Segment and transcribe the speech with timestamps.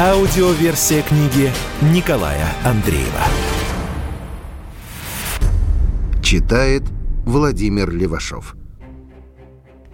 [0.00, 1.50] Аудиоверсия книги
[1.92, 3.24] Николая Андреева.
[6.22, 6.84] Читает
[7.26, 8.54] Владимир Левашов.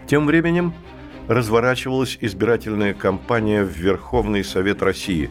[0.06, 0.74] Тем временем
[1.26, 5.30] разворачивалась избирательная кампания в Верховный Совет России.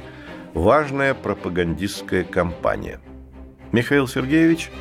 [0.55, 2.99] Важная пропагандистская кампания.
[3.71, 4.71] Михаил Сергеевич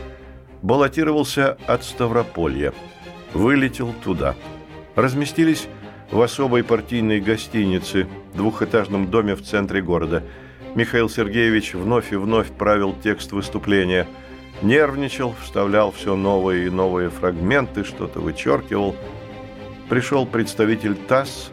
[0.63, 2.73] баллотировался от Ставрополья.
[3.35, 4.37] Вылетел туда.
[4.95, 5.69] Разместились
[6.13, 10.23] в особой партийной гостинице, двухэтажном доме в центре города.
[10.75, 14.07] Михаил Сергеевич вновь и вновь правил текст выступления.
[14.61, 18.95] Нервничал, вставлял все новые и новые фрагменты, что-то вычеркивал.
[19.89, 21.51] Пришел представитель ТАСС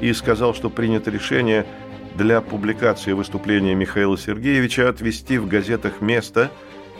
[0.00, 1.66] и сказал, что принято решение
[2.14, 6.50] для публикации выступления Михаила Сергеевича отвести в газетах место,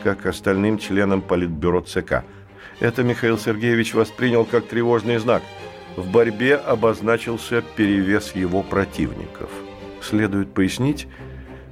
[0.02, 2.24] как остальным членам Политбюро ЦК.
[2.80, 5.42] Это Михаил Сергеевич воспринял как тревожный знак–
[5.98, 9.50] в борьбе обозначился перевес его противников.
[10.00, 11.08] Следует пояснить,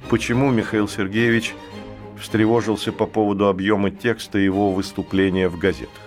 [0.09, 1.55] почему Михаил Сергеевич
[2.19, 6.03] встревожился по поводу объема текста его выступления в газетах.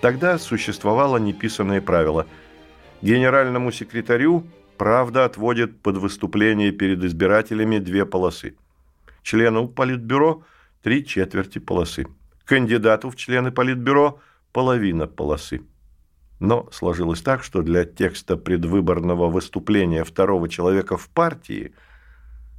[0.00, 2.26] Тогда существовало неписанное правило.
[3.02, 4.46] Генеральному секретарю
[4.78, 8.56] правда отводит под выступление перед избирателями две полосы.
[9.22, 10.42] Члену Политбюро–
[10.82, 12.06] три четверти полосы.
[12.46, 14.20] Кандидату в члены Политбюро–
[14.52, 15.60] половина полосы.
[16.42, 21.72] Но сложилось так, что для текста предвыборного выступления второго человека в партии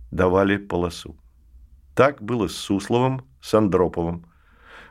[0.09, 1.17] давали полосу.
[1.93, 4.25] Так было с Сусловым, с Андроповым.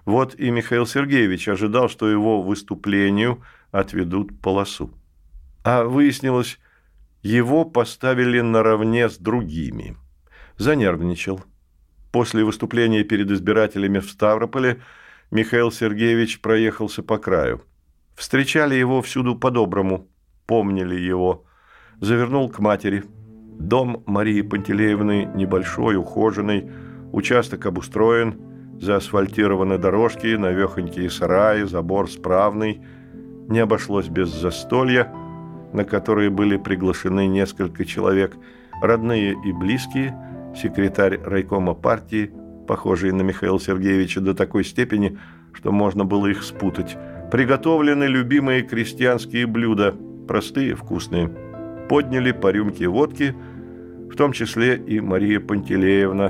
[0.04, 4.90] Вот и Михаил Сергеевич ожидал, что его выступлению отведут полосу.
[5.64, 6.60] А выяснилось,
[7.22, 9.96] его поставили наравне с другими.
[10.58, 11.40] Занервничал.
[12.10, 14.82] После выступления перед избирателями в Ставрополе
[15.30, 17.62] Михаил Сергеевич проехался по краю–
[18.22, 20.06] Встречали его всюду по-доброму,
[20.46, 21.44] помнили его.
[21.98, 23.02] Завернул к матери.
[23.58, 26.70] Дом Марии Пантелеевны небольшой, ухоженный,
[27.10, 28.40] участок обустроен,
[28.80, 32.80] заасфальтированы дорожки, навехонькие сараи, забор справный.
[33.48, 35.12] Не обошлось без застолья,
[35.72, 38.36] на которые были приглашены несколько человек,
[38.80, 40.16] родные и близкие,
[40.54, 42.30] секретарь райкома партии,
[42.68, 45.18] похожий на Михаила Сергеевича до такой степени,
[45.52, 46.96] что можно было их спутать,
[47.32, 49.94] Приготовлены любимые крестьянские блюда,
[50.28, 51.30] простые, вкусные.
[51.88, 53.34] Подняли по рюмке водки,
[54.10, 56.28] в том числе и Мария Пантелеевна,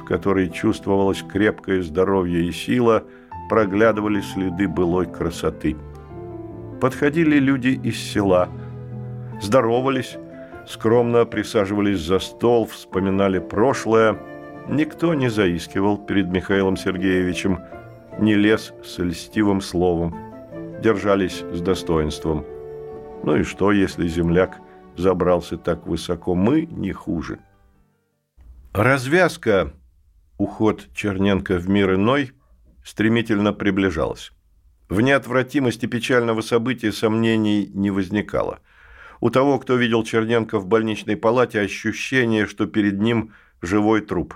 [0.00, 3.02] в которой чувствовалось крепкое здоровье и сила,
[3.48, 5.76] проглядывали следы былой красоты.
[6.80, 8.50] Подходили люди из села,
[9.42, 10.16] здоровались,
[10.64, 14.16] скромно присаживались за стол, вспоминали прошлое.
[14.68, 17.58] Никто не заискивал перед Михаилом Сергеевичем–
[18.18, 20.16] не лез с льстивым словом,
[20.82, 22.44] держались с достоинством.
[23.22, 24.58] Ну и что, если земляк
[24.96, 26.34] забрался так высоко?
[26.34, 27.38] Мы не хуже.
[28.72, 29.72] Развязка,
[30.38, 32.32] уход Черненко в мир иной,
[32.84, 34.32] стремительно приближалась.
[34.88, 38.60] В неотвратимости печального события сомнений не возникало.
[39.20, 44.34] У того, кто видел Черненко в больничной палате, ощущение, что перед ним живой труп.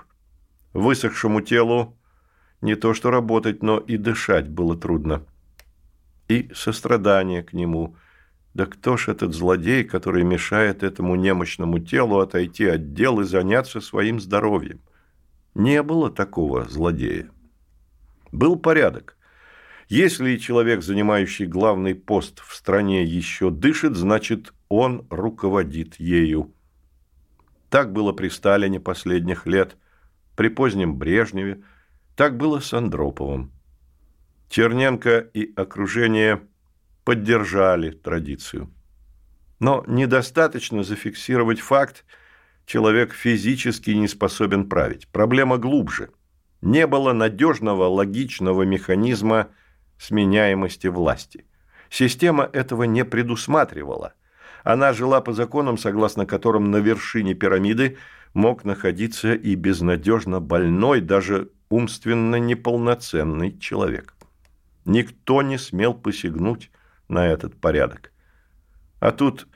[0.73, 1.97] Высохшему телу
[2.65, 5.23] не то что работать, но и дышать было трудно.
[6.27, 7.95] И сострадание к нему.
[8.55, 13.81] Да кто ж этот злодей, который мешает этому немощному телу отойти от дел и заняться
[13.81, 14.81] своим здоровьем?
[15.53, 17.29] Не было такого злодея.
[18.31, 19.15] Был порядок.
[19.87, 26.51] Если человек, занимающий главный пост в стране, еще дышит, значит, он руководит ею.
[27.69, 29.77] Так было при Сталине последних лет,
[30.35, 31.61] при позднем Брежневе–
[32.15, 33.51] так было с Андроповым.
[34.49, 36.41] Черненко и окружение
[37.03, 38.71] поддержали традицию.
[39.59, 42.05] Но недостаточно зафиксировать факт,
[42.65, 45.07] человек физически не способен править.
[45.09, 46.09] Проблема глубже.
[46.61, 49.49] Не было надежного логичного механизма
[49.97, 51.45] сменяемости власти.
[51.89, 54.13] Система этого не предусматривала.
[54.63, 57.97] Она жила по законам, согласно которым на вершине пирамиды
[58.33, 64.15] мог находиться и безнадежно больной, даже умственно неполноценный человек.
[64.85, 66.71] Никто не смел посягнуть
[67.09, 68.11] на этот порядок.
[68.99, 69.47] А тут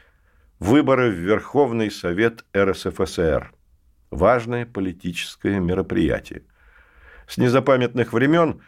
[0.60, 3.54] выборы в Верховный Совет РСФСР.
[4.12, 6.44] Важное политическое мероприятие–
[7.30, 8.62] С незапамятных времен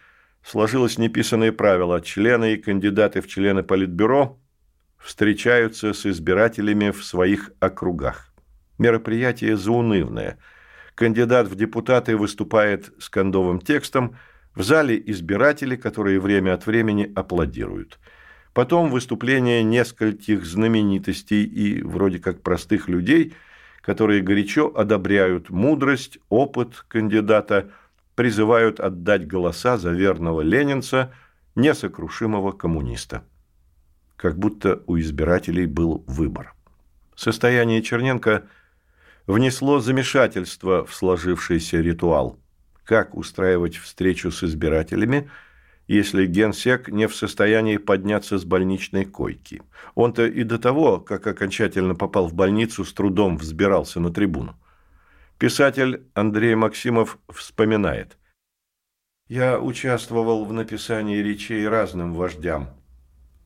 [0.43, 1.99] сложилось неписанное правило.
[1.99, 4.39] Члены и кандидаты в члены Политбюро
[4.99, 8.31] встречаются с избирателями в своих округах.
[8.77, 10.37] Мероприятие заунывное.
[10.95, 14.15] Кандидат в депутаты выступает с кондовым текстом,
[14.55, 17.99] в зале избиратели, которые время от времени аплодируют.
[18.53, 23.33] Потом выступление нескольких знаменитостей и вроде как простых людей,
[23.81, 27.71] которые горячо одобряют мудрость, опыт кандидата,
[28.15, 31.13] призывают отдать голоса за верного ленинца,
[31.55, 33.23] несокрушимого коммуниста.
[34.17, 36.53] Как будто у избирателей был выбор.
[37.15, 38.43] Состояние Черненко
[39.31, 42.37] внесло замешательство в сложившийся ритуал.
[42.83, 45.29] Как устраивать встречу с избирателями–
[45.91, 49.61] если генсек не в состоянии подняться с больничной койки.
[49.93, 54.55] Он-то и до того, как окончательно попал в больницу, с трудом взбирался на трибуну.
[55.37, 58.17] Писатель Андрей Максимов вспоминает.
[59.27, 62.69] «Я участвовал в написании речей разным вождям.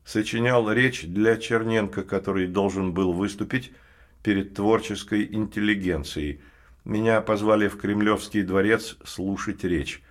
[0.04, 3.72] Сочинял речь для Черненко, который должен был выступить
[4.26, 6.40] перед творческой интеллигенцией.
[6.84, 10.02] Меня позвали в Кремлевский дворец слушать речь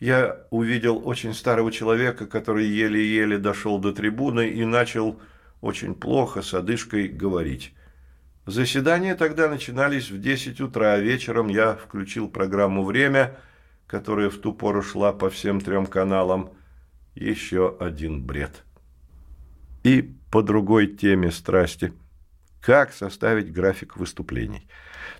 [0.00, 5.20] я увидел очень старого человека, который еле-еле дошел до трибуны и начал
[5.60, 7.72] очень плохо с одышкой говорить.
[8.44, 13.38] Заседания тогда начинались в 10 утра, а вечером я включил программу «Время»,
[13.86, 16.50] которая в ту пору шла по всем трем каналам.
[17.14, 18.64] Еще один бред.
[19.82, 21.92] И по другой теме страсти.
[22.66, 24.66] Как составить график выступлений?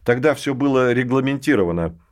[0.03, 1.97] Тогда все было регламентировано–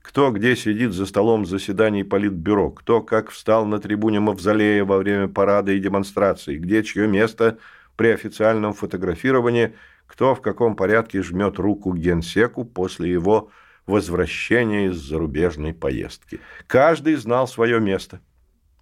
[0.00, 5.26] кто где сидит за столом заседаний Политбюро, кто как встал на трибуне Мавзолея во время
[5.26, 7.58] парада и демонстраций, где чье место
[7.96, 9.74] при официальном фотографировании,
[10.06, 13.50] кто в каком порядке жмет руку генсеку после его
[13.86, 16.38] возвращения из зарубежной поездки.
[16.68, 18.20] Каждый знал свое место.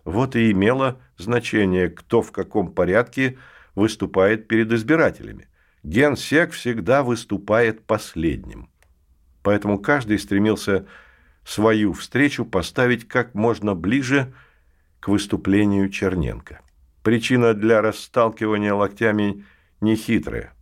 [0.04, 3.38] Вот и имело значение, кто в каком порядке
[3.74, 5.48] выступает перед избирателями.
[5.84, 8.70] Генсек всегда выступает последним.
[9.42, 10.86] Поэтому каждый стремился
[11.44, 14.32] свою встречу поставить как можно ближе
[14.98, 16.62] к выступлению Черненко.
[17.02, 19.44] Причина для расталкивания локтями
[19.82, 20.54] нехитрая.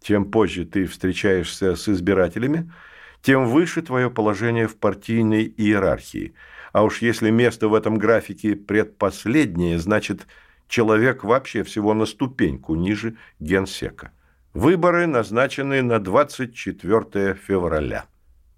[0.00, 2.72] Чем позже ты встречаешься с избирателями,
[3.20, 6.34] тем выше твое положение в партийной иерархии.
[6.72, 10.28] А уж если место в этом графике предпоследнее, значит,
[10.68, 14.12] человек вообще всего на ступеньку ниже генсека.
[14.54, 18.04] Выборы назначены на 24 февраля.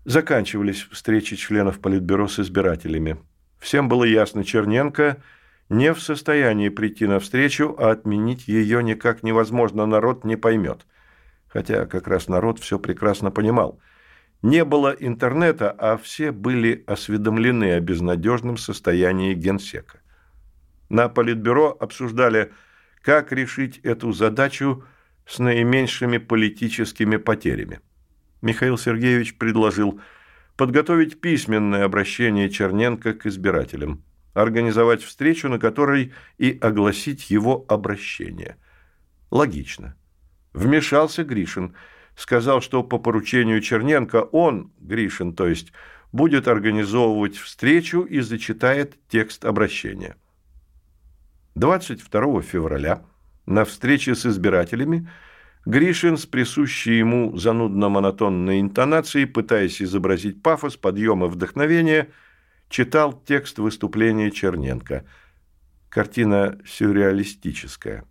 [0.05, 3.17] Заканчивались встречи членов Политбюро с избирателями.
[3.61, 5.23] Всем было ясно, Черненко
[5.69, 10.85] не в состоянии прийти на встречу, а отменить ее никак невозможно, народ не поймет.
[11.47, 13.81] Хотя как раз народ все прекрасно понимал.
[14.43, 20.01] Не было интернета, а все были осведомлены о безнадежном состоянии генсека.
[20.89, 22.53] На Политбюро обсуждали,
[23.01, 24.85] как решить эту задачу
[25.27, 27.81] с наименьшими политическими потерями.
[28.43, 30.01] Михаил Сергеевич предложил
[30.57, 34.05] подготовить письменное обращение Черненко к избирателям,
[34.35, 38.57] организовать встречу, на которой и огласить его обращение.
[39.31, 39.97] Логично.
[40.53, 41.75] Вмешался Гришин,
[42.17, 45.73] сказал, что по поручению Черненко он, Гришин, то есть,
[46.13, 50.17] будет организовывать встречу и зачитает текст обращения.
[51.57, 53.03] 22 февраля
[53.47, 55.09] на встрече с избирателями
[55.67, 62.11] Гришин с присущей ему занудно-монотонной интонацией, пытаясь изобразить пафос, подъем и вдохновение,
[62.69, 65.07] читал текст выступления Черненко.
[65.89, 68.05] Картина сюрреалистическая.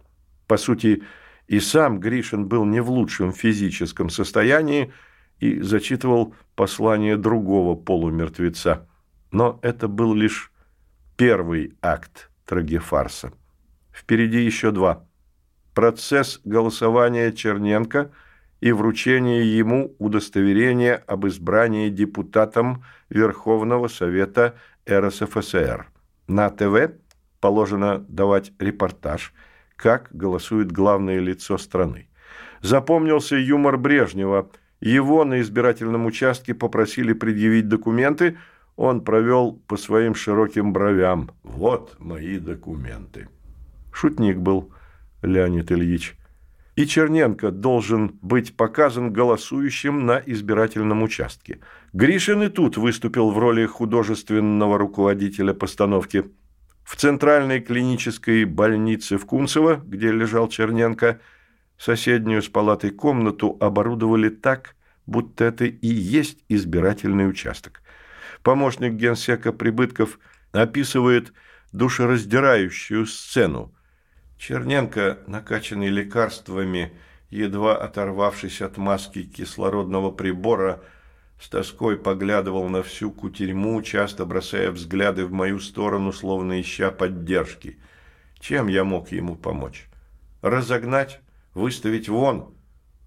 [0.47, 1.03] По сути,
[1.47, 4.91] и сам Гришин был не в лучшем физическом состоянии
[5.39, 8.87] и зачитывал послание другого полумертвеца.
[9.31, 10.51] Но это был лишь
[11.17, 13.31] первый акт трагефарса.
[13.91, 15.05] Впереди еще два–
[15.73, 18.11] процесс голосования Черненко
[18.61, 24.55] и вручение ему удостоверения об избрании депутатом Верховного Совета
[24.89, 25.87] РСФСР.
[26.27, 26.93] На ТВ
[27.41, 29.33] положено давать репортаж,
[29.75, 32.07] как голосует главное лицо страны.
[32.61, 34.49] Запомнился юмор Брежнева.
[34.79, 38.37] Его на избирательном участке попросили предъявить документы,
[38.75, 41.31] он провел по своим широким бровям.
[41.43, 43.27] «Вот мои документы».
[43.91, 44.71] Шутник был–
[45.23, 46.15] Леонид Ильич.
[46.75, 51.59] И Черненко должен быть показан голосующим на избирательном участке.
[51.93, 56.25] Гришин и тут выступил в роли художественного руководителя постановки.
[56.83, 61.19] В центральной клинической больнице в Кунцево, где лежал Черненко,
[61.77, 64.75] соседнюю с палатой комнату оборудовали так,
[65.05, 67.81] будто это и есть избирательный участок.
[68.41, 70.19] Помощник генсека Прибытков
[70.51, 71.33] описывает
[71.71, 73.73] душераздирающую сцену.
[74.45, 76.91] Черненко, накачанный лекарствами,
[77.29, 80.83] едва оторвавшись от маски кислородного прибора,
[81.39, 87.79] с тоской поглядывал на всю кутерьму, часто бросая взгляды в мою сторону, словно ища поддержки.
[88.41, 89.87] Чем я мог ему помочь?
[90.41, 91.21] Разогнать?
[91.53, 92.53] Выставить вон?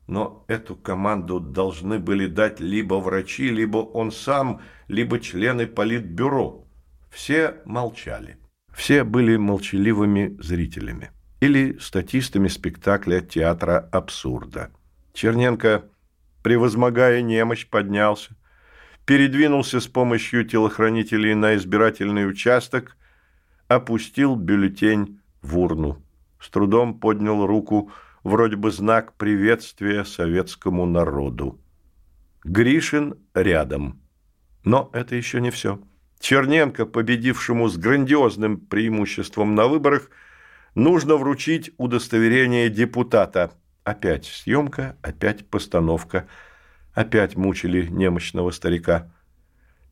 [0.06, 6.64] Но эту команду должны были дать либо врачи, либо он сам, либо члены политбюро.
[7.10, 8.38] Все молчали.
[8.72, 14.70] Все были молчаливыми зрителями или статистами спектакля театра абсурда.
[15.12, 15.84] Черненко
[16.46, 18.36] превозмогая немощь, поднялся,
[19.04, 22.96] передвинулся с помощью телохранителей на избирательный участок,
[23.66, 26.00] опустил бюллетень в урну,
[26.38, 27.90] с трудом поднял руку,
[28.22, 31.58] вроде бы знак приветствия советскому народу.
[32.44, 34.00] Гришин рядом.
[34.62, 35.80] Но это еще не все.
[36.20, 40.10] Черненко, победившему с грандиозным преимуществом на выборах,
[40.76, 43.50] нужно вручить удостоверение депутата–
[43.86, 46.26] Опять съемка, опять постановка.
[46.92, 49.12] Опять мучили немощного старика.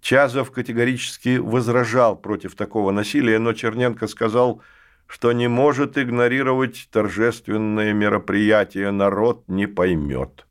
[0.00, 4.62] Чазов категорически возражал против такого насилия, но Черненко сказал,
[5.06, 10.44] что не может игнорировать торжественное мероприятие, народ не поймет.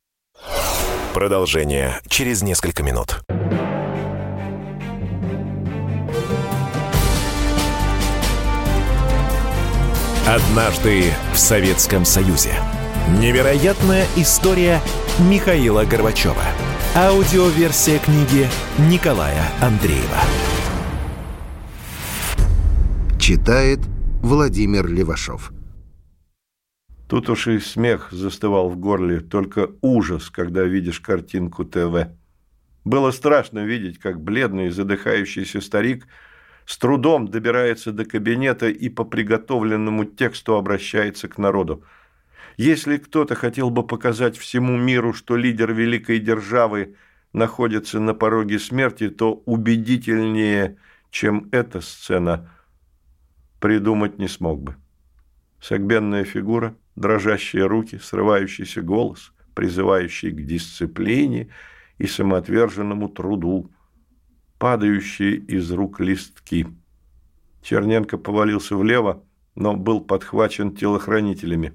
[1.14, 3.20] Продолжение через несколько минут.
[10.26, 12.52] Однажды в Советском Союзе.
[13.20, 14.80] Невероятная история
[15.30, 16.46] Михаила Горбачева.
[16.96, 18.48] Аудиоверсия книги
[18.90, 20.22] Николая Андреева.
[23.20, 23.80] Читает
[24.22, 25.52] Владимир Левашов.
[27.10, 32.08] Тут уж и смех застывал в горле, только ужас, когда видишь картинку ТВ.
[32.86, 36.08] Было страшно видеть, как бледный задыхающийся старик
[36.66, 41.84] с трудом добирается до кабинета и по приготовленному тексту обращается к народу–
[42.58, 46.96] если кто-то хотел бы показать всему миру, что лидер великой державы
[47.32, 50.78] находится на пороге смерти, то убедительнее,
[51.10, 52.52] чем эта сцена,
[53.60, 54.76] придумать не смог бы.
[55.60, 61.50] Согбенная фигура, дрожащие руки, срывающийся голос, призывающий к дисциплине
[61.98, 63.72] и самоотверженному труду,
[64.64, 66.66] падающие из рук листки.
[67.62, 69.22] Черненко повалился влево,
[69.56, 71.74] но был подхвачен телохранителями.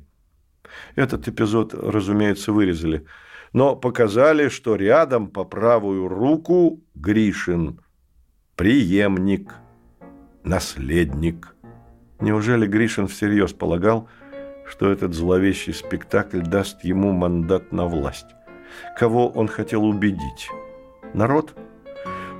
[0.95, 3.05] Этот эпизод, разумеется, вырезали.
[3.53, 7.79] Но показали, что рядом по правую руку Гришин.
[8.57, 9.53] Приемник.
[10.43, 11.55] Наследник.
[12.21, 14.09] Неужели Гришин всерьез полагал,
[14.67, 18.35] что этот зловещий спектакль даст ему мандат на власть?
[18.99, 20.49] Кого он хотел убедить?
[21.13, 21.55] Народ?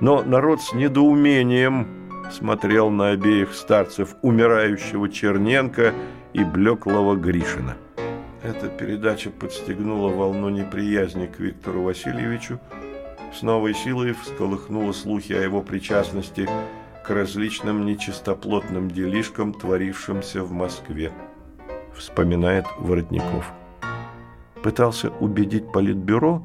[0.01, 1.87] Но народ с недоумением
[2.31, 5.93] смотрел на обеих старцев, умирающего Черненко
[6.33, 7.75] и блеклого Гришина.
[8.43, 12.59] Эта передача подстегнула волну неприязни к Виктору Васильевичу,
[13.37, 16.49] с новой силой всколыхнула слухи о его причастности
[17.05, 21.11] к различным нечистоплотным делишкам, творившимся в Москве,
[21.93, 23.51] вспоминает Воротников.
[24.63, 26.43] Пытался убедить Политбюро?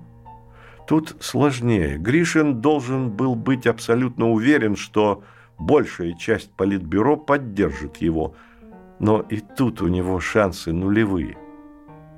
[0.86, 1.96] Тут сложнее.
[1.96, 5.22] Гришин должен был быть абсолютно уверен, что
[5.58, 8.34] большая часть Политбюро поддержит его,
[8.98, 11.38] но и тут у него шансы нулевые.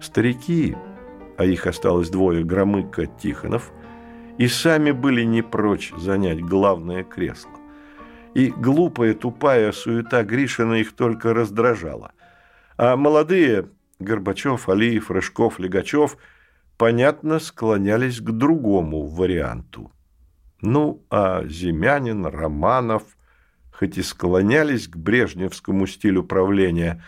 [0.01, 0.77] Старики,
[1.37, 3.73] а их осталось двое, Громыко, Тихонов,
[4.37, 7.53] и сами были не прочь занять главное кресло.
[8.35, 12.13] И глупая, тупая суета Гришина их только раздражала.
[12.77, 16.19] А молодые Горбачев, Алиев, Рыжков, Легачев,
[16.77, 19.93] понятно, склонялись к другому варианту.
[20.61, 23.03] Ну, а Зимянин, Романов,
[23.73, 27.05] хоть и склонялись к брежневскому стилю правления,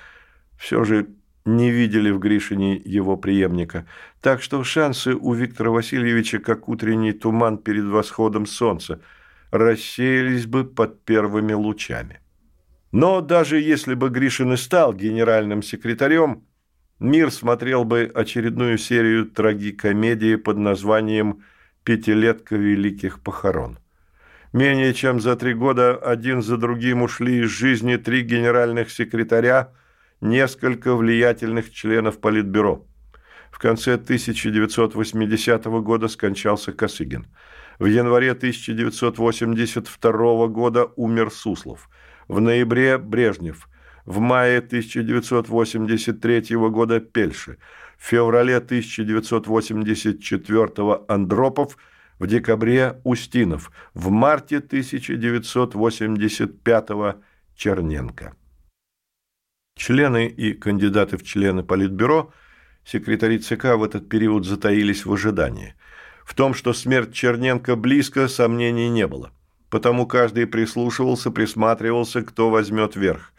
[0.58, 1.08] все же
[1.44, 3.86] не видели в Гришине его преемника,
[4.20, 9.00] так что шансы у Виктора Васильевича, как утренний туман перед восходом солнца,
[9.50, 12.20] рассеялись бы под первыми лучами.
[12.92, 16.44] Но даже если бы Гришин и стал генеральным секретарем,
[17.00, 21.44] мир смотрел бы очередную серию трагикомедии под названием
[21.84, 23.78] «Пятилетка великих похорон».
[24.52, 29.72] Менее чем за три года один за другим ушли из жизни три генеральных секретаря–
[30.20, 32.86] несколько влиятельных членов Политбюро.
[33.50, 37.26] В конце 1980 года скончался Косыгин.
[37.78, 41.88] В январе 1982 года умер Суслов.
[42.26, 43.68] В ноябре– Брежнев.
[44.08, 47.58] В мае 1983 года– Пельши.
[47.98, 51.76] В феврале 1984 Андропов.
[52.18, 56.88] в декабре Устинов, в марте 1985
[57.54, 58.34] Черненко.
[59.76, 62.32] Члены и кандидаты в члены Политбюро,
[62.86, 65.74] секретари ЦК в этот период затаились в ожидании.
[66.24, 69.32] В том, что смерть Черненко близко, сомнений не было.
[69.68, 73.34] Потому каждый прислушивался, присматривался, кто возьмет верх.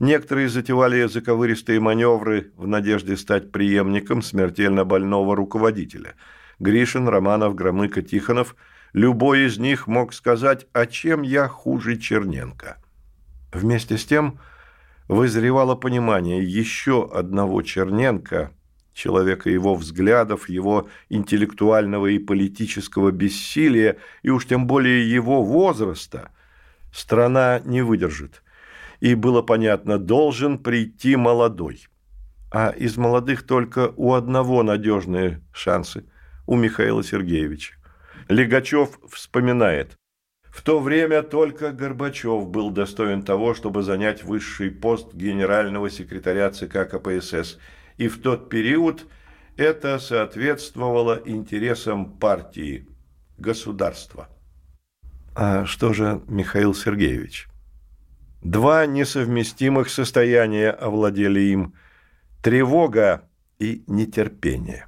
[0.00, 6.14] Некоторые затевали заковыристые маневры в надежде стать преемником смертельно больного руководителя.
[6.58, 8.56] Гришин, Романов, Громыко, Тихонов–
[8.92, 12.78] любой из них мог сказать, а чем я хуже Черненко.
[13.52, 14.38] Вместе с тем
[15.06, 18.52] вызревало понимание еще одного Черненко,
[18.94, 26.30] человека его взглядов, его интеллектуального и политического бессилия, и уж тем более его возраста,
[26.90, 28.42] страна не выдержит–
[29.00, 31.86] и было понятно, должен прийти молодой.
[32.52, 36.04] А из молодых только у одного надежные шансы–
[36.50, 37.74] у Михаила Сергеевича.
[38.28, 39.96] Легачев вспоминает.
[40.42, 46.90] В то время только Горбачев был достоин того, чтобы занять высший пост генерального секретаря ЦК
[46.90, 47.58] КПСС.
[47.98, 49.06] И в тот период
[49.56, 52.88] это соответствовало интересам партии,
[53.38, 54.28] государства.
[55.36, 57.49] А что же Михаил Сергеевич?
[58.42, 61.74] Два несовместимых состояния овладели им–
[62.42, 63.28] тревога
[63.58, 64.86] и нетерпение.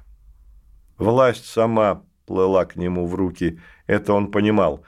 [0.97, 4.83] Власть сама плыла к нему в руки, это он понимал,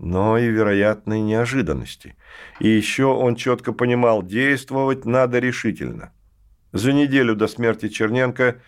[0.00, 2.16] но и вероятной неожиданности.
[2.58, 6.12] И еще он четко понимал, действовать надо решительно.
[6.72, 8.60] За неделю до смерти Черненко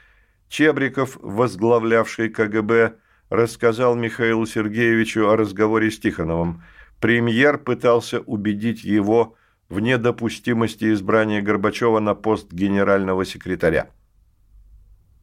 [0.49, 2.95] Чебриков, возглавлявший КГБ,
[3.29, 6.63] рассказал Михаилу Сергеевичу о разговоре с Тихоновым–
[7.03, 9.35] премьер пытался убедить его
[9.69, 13.91] в недопустимости избрания Горбачева на пост генерального секретаря.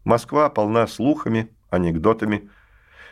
[0.03, 2.49] Москва полна слухами, анекдотами.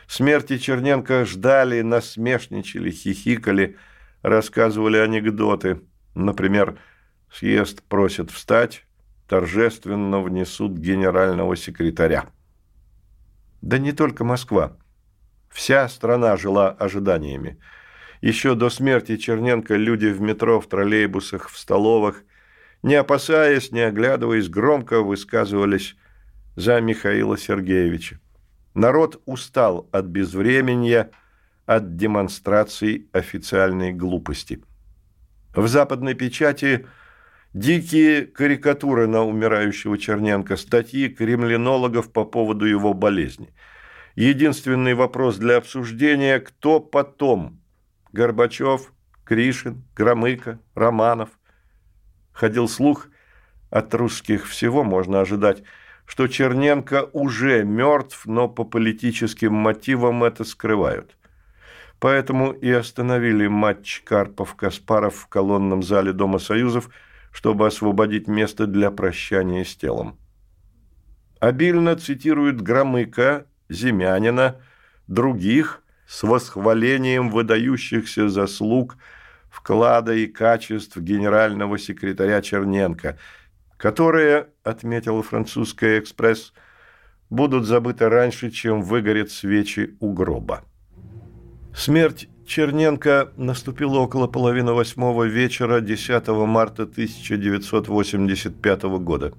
[0.06, 3.78] Смерти Черненко ждали, насмешничали, хихикали,
[4.20, 5.80] рассказывали анекдоты.
[6.14, 6.78] Например,
[7.32, 8.84] съезд просит встать,
[9.28, 12.26] торжественно внесут генерального секретаря.
[13.62, 14.76] Да не только Москва.
[15.48, 17.58] Вся страна жила ожиданиями–
[18.20, 22.24] еще до смерти Черненко люди в метро, в троллейбусах, в столовых,
[22.82, 25.96] не опасаясь, не оглядываясь, громко высказывались
[26.56, 28.20] за Михаила Сергеевича.
[28.74, 31.10] Народ устал от безвременья,
[31.66, 34.62] от демонстраций официальной глупости.
[35.54, 36.86] В западной печати
[37.52, 43.52] дикие карикатуры на умирающего Черненко, статьи кремлинологов по поводу его болезни.
[44.14, 47.57] Единственный вопрос для обсуждения– кто потом
[48.12, 48.92] Горбачев,
[49.24, 51.30] Кришин, Громыко, Романов.
[52.32, 53.08] Ходил слух,
[53.70, 55.62] от русских всего можно ожидать,
[56.06, 61.16] что Черненко уже мертв, но по политическим мотивам это скрывают.
[62.00, 66.88] Поэтому и остановили матч Карпов-Каспаров в колонном зале Дома Союзов,
[67.32, 70.18] чтобы освободить место для прощания с телом.
[71.40, 74.56] Обильно цитируют Громыка, Земянина,
[75.06, 78.96] других– с восхвалением выдающихся заслуг,
[79.50, 83.18] вклада и качеств генерального секретаря Черненко,
[83.76, 86.54] которые, отметила французская «Экспресс»,
[87.28, 90.64] будут забыты раньше, чем выгорят свечи у гроба.
[91.76, 99.34] Смерть Черненко наступила около половины восьмого вечера 10 марта 1985 года.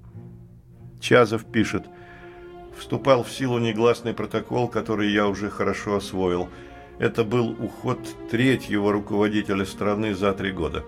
[1.00, 1.86] Чазов пишет–
[2.80, 6.48] вступал в силу негласный протокол, который я уже хорошо освоил.
[6.98, 7.98] Это был уход
[8.30, 10.82] третьего руководителя страны за три года.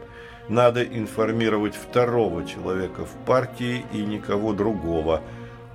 [0.48, 5.22] Надо информировать второго человека в партии и никого другого,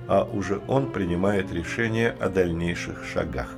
[0.07, 3.55] а уже он принимает решение о дальнейших шагах.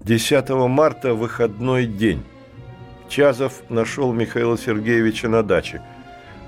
[0.00, 2.22] 10 марта– выходной день.
[3.08, 5.82] Чазов нашел Михаила Сергеевича на даче–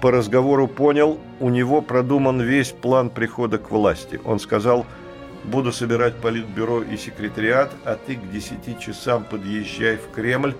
[0.07, 4.21] по разговору понял, у него продуман весь план прихода к власти.
[4.25, 4.87] Он сказал,
[5.43, 10.55] буду собирать политбюро и секретариат, а ты к 10 часам подъезжай в Кремль,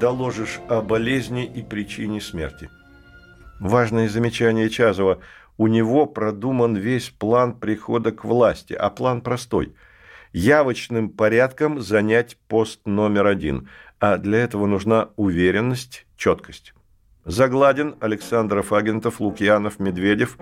[0.00, 2.68] доложишь о болезни и причине смерти.
[3.60, 5.20] Важное замечание Чазова.
[5.56, 9.72] У него продуман весь план прихода к власти, а план простой–
[10.32, 13.68] явочным порядком занять пост номер один,
[14.00, 16.74] а для этого нужна уверенность, четкость.
[17.24, 20.38] Загладин, Александров, Агентов, Лукьянов, Медведев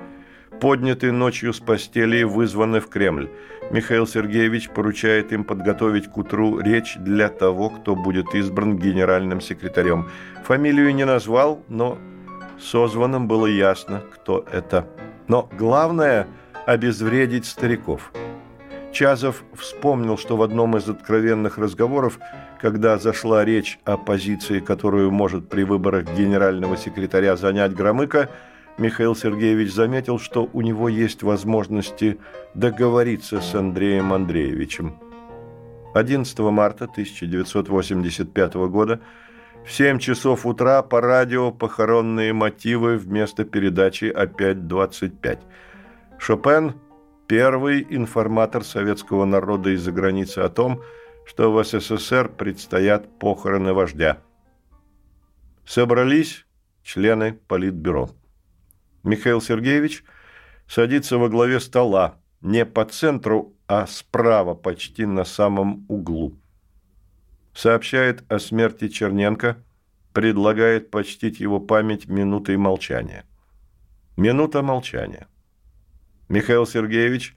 [0.60, 3.30] подняты ночью с постели и вызваны в Кремль.
[3.70, 10.08] Михаил Сергеевич поручает им подготовить к утру речь для того, кто будет избран генеральным секретарем.
[10.44, 11.98] Фамилию не назвал, но
[12.58, 14.86] созванным было ясно, кто это.
[15.28, 16.26] Но главное–
[16.66, 18.12] обезвредить стариков.
[18.92, 22.18] Чазов вспомнил, что в одном из откровенных разговоров,
[22.60, 28.30] когда зашла речь о позиции, которую может при выборах генерального секретаря занять Громыко,
[28.78, 32.18] Михаил Сергеевич заметил, что у него есть возможности
[32.54, 34.96] договориться с Андреем Андреевичем.
[35.94, 39.00] 11 марта 1985 года
[39.66, 45.40] в 7 часов утра по радио похоронные мотивы вместо передачи «Опять 25».
[46.18, 46.74] Шопен–
[47.28, 50.82] первый информатор советского народа из-за границы о том,
[51.26, 54.18] что в СССР предстоят похороны вождя.
[55.66, 56.46] Собрались
[56.82, 58.10] члены Политбюро.
[59.02, 60.04] Михаил Сергеевич
[60.66, 66.34] садится во главе стола, не по центру, а справа, почти на самом углу.
[67.52, 69.62] Сообщает о смерти Черненко,
[70.14, 73.24] предлагает почтить его память минутой молчания.
[74.16, 75.28] Минута молчания.
[76.28, 77.36] Михаил Сергеевич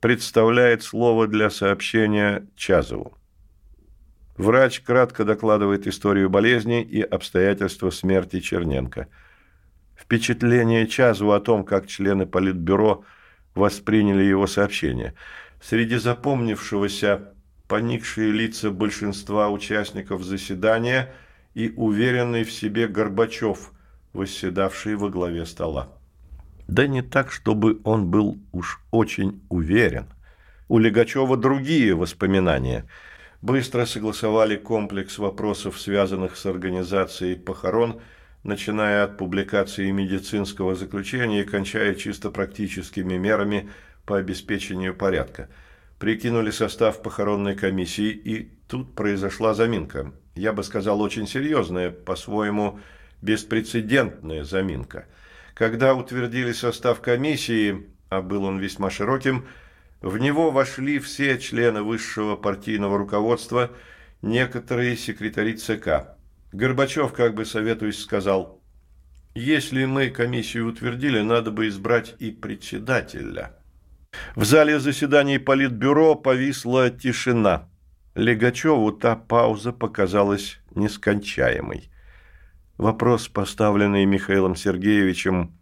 [0.00, 3.16] представляет слово для сообщения Чазову.
[4.36, 9.08] Врач кратко докладывает историю болезни и обстоятельства смерти Черненко.
[9.94, 13.04] Впечатление Чазова о том, как члены Политбюро
[13.54, 15.14] восприняли его сообщение.
[15.60, 17.34] Среди запомнившегося
[17.68, 21.14] поникшие лица большинства участников заседания
[21.52, 23.72] и уверенный в себе Горбачев,
[24.14, 26.01] восседавший во главе стола.
[26.68, 30.06] Да не так, чтобы он был уж очень уверен.
[30.68, 32.86] У Легачева другие воспоминания.
[33.42, 38.00] Быстро согласовали комплекс вопросов, связанных с организацией похорон,
[38.44, 43.68] начиная от публикации медицинского заключения и кончая чисто практическими мерами
[44.06, 45.48] по обеспечению порядка.
[45.98, 50.12] Прикинули состав похоронной комиссии, и тут произошла заминка.
[50.34, 52.78] Я бы сказал, очень серьезная, по-своему,
[53.20, 55.06] беспрецедентная заминка–
[55.54, 59.46] когда утвердили состав комиссии, а был он весьма широким,
[60.00, 63.70] в него вошли все члены высшего партийного руководства,
[64.20, 66.16] некоторые секретари ЦК.
[66.52, 68.60] Горбачев, как бы советуясь, сказал,
[69.34, 73.56] «Если мы комиссию утвердили, надо бы избрать и председателя».
[74.36, 77.68] В зале заседаний Политбюро повисла тишина.
[78.14, 81.91] Легачеву та пауза показалась нескончаемой.
[82.78, 85.52] Вопрос, поставленный Михаилом Сергеевичем,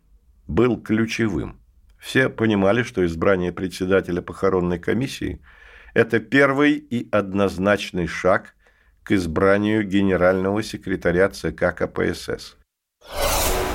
[0.47, 1.61] был ключевым.
[1.99, 5.41] Все понимали, что избрание председателя похоронной комиссии–
[5.95, 8.55] это первый и однозначный шаг
[9.03, 12.57] к избранию генерального секретаря ЦК КПСС.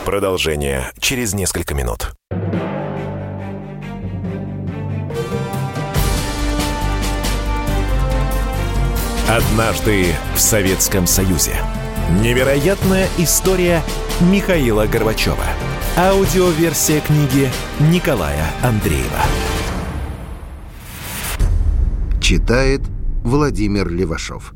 [0.06, 2.14] Продолжение через несколько минут.
[9.28, 11.56] Однажды в Советском Союзе.
[12.08, 13.82] Невероятная история
[14.32, 15.44] Михаила Горбачева.
[15.98, 17.50] Аудиоверсия книги
[17.92, 19.22] Николая Андреева.
[22.22, 22.82] Читает
[23.24, 24.54] Владимир Левашов.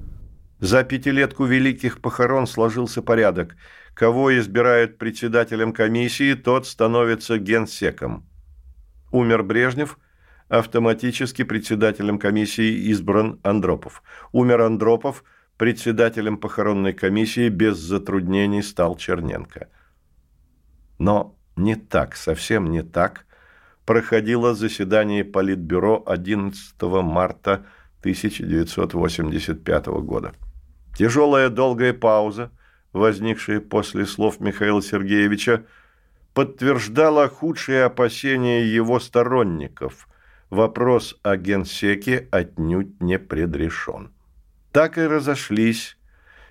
[0.60, 3.56] За пятилетку великих похорон сложился порядок.
[3.96, 8.30] Кого избирают председателем комиссии, тот становится генсеком.
[9.12, 9.98] Умер Брежнев,
[10.50, 14.04] автоматически председателем комиссии избран Андропов.
[14.34, 15.24] Умер Андропов–
[15.60, 19.68] председателем похоронной комиссии без затруднений стал Черненко.
[21.00, 23.26] Но не так, совсем не так
[23.86, 27.66] проходило заседание Политбюро 11 марта
[28.00, 30.32] 1985 года.
[30.98, 32.52] Тяжелая долгая пауза,
[32.94, 35.66] возникшая после слов Михаила Сергеевича,
[36.34, 40.08] подтверждала худшие опасения его сторонников.
[40.50, 44.14] Вопрос о генсеке отнюдь не предрешен
[44.72, 45.98] так и разошлись,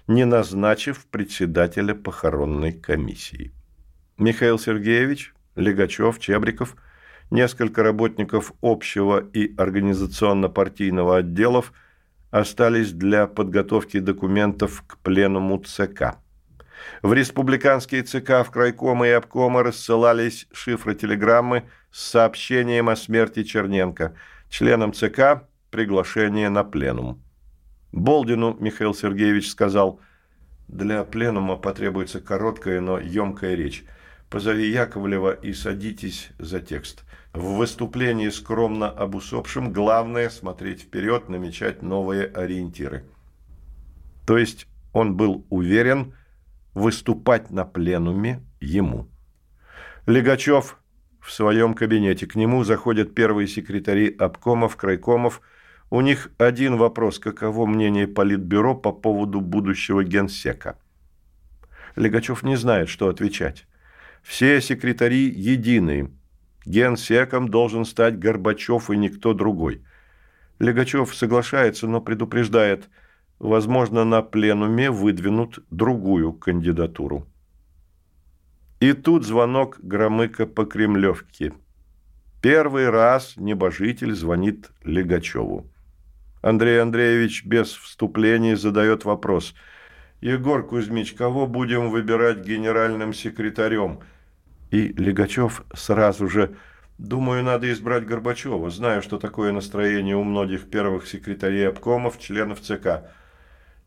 [0.06, 3.52] не назначив председателя похоронной комиссии.
[4.16, 6.76] Михаил Сергеевич, Легачев, Чебриков,
[7.30, 11.72] несколько работников общего и организационно-партийного отделов
[12.30, 16.16] остались для подготовки документов к пленуму ЦК.
[17.02, 24.14] В республиканские ЦК, в крайкомы и обкомы рассылались шифротелеграммы с сообщением о смерти Черненко,
[24.48, 27.22] членам ЦК приглашение на пленум.
[27.92, 30.00] Болдину Михаил Сергеевич сказал,
[30.68, 33.84] «Для пленума потребуется короткая, но емкая речь.
[34.28, 37.04] Позови Яковлева и садитесь за текст.
[37.32, 43.04] В выступлении скромно об усопшем главное смотреть вперед, намечать новые ориентиры».
[44.26, 46.14] То есть он был уверен
[46.74, 49.08] выступать на пленуме ему.
[50.06, 50.78] Легачев
[51.20, 52.26] в своем кабинете.
[52.26, 55.40] К нему заходят первые секретари обкомов, крайкомов–
[55.90, 60.78] у них один вопрос– каково мнение Политбюро по поводу будущего генсека?
[61.96, 63.66] Легачев не знает, что отвечать.
[64.22, 66.10] Все секретари едины.
[66.66, 69.82] Генсеком должен стать Горбачев и никто другой.
[70.58, 72.90] Легачев соглашается, но предупреждает,
[73.38, 77.26] возможно, на пленуме выдвинут другую кандидатуру.
[78.80, 81.54] И тут звонок Громыка по Кремлевке.
[82.42, 85.68] Первый раз небожитель звонит Легачеву.
[86.48, 89.54] Андрей Андреевич без вступлений задает вопрос.
[90.22, 94.00] «Егор Кузьмич, кого будем выбирать генеральным секретарем?»
[94.70, 96.56] И Легачев сразу же
[96.96, 98.70] «Думаю, надо избрать Горбачева.
[98.70, 103.04] Знаю, что такое настроение у многих первых секретарей обкомов, членов ЦК.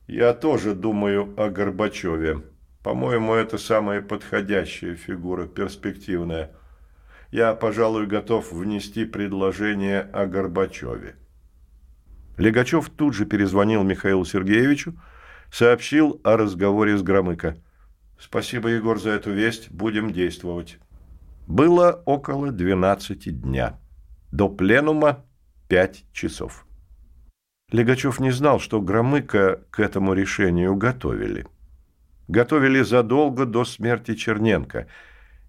[0.08, 2.44] Я тоже думаю о Горбачеве.
[2.84, 6.52] По-моему, это самая подходящая фигура, перспективная.
[7.32, 11.16] Я, пожалуй, готов внести предложение о Горбачеве».
[12.38, 14.96] Легачев тут же перезвонил Михаилу Сергеевичу,
[15.52, 17.58] сообщил о разговоре с Громыко.
[18.20, 19.72] «Спасибо, Егор, за эту весть.
[19.72, 20.80] Будем действовать».
[21.48, 23.80] Было около 12 дня.
[24.32, 25.26] До пленума
[25.68, 26.66] 5 часов.
[27.72, 31.48] Легачев не знал, что Громыко к этому решению готовили.
[32.28, 34.88] Готовили задолго до смерти Черненко